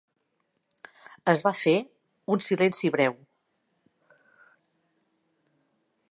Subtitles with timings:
[1.33, 1.73] Es va fer
[2.35, 3.13] un silenci breu.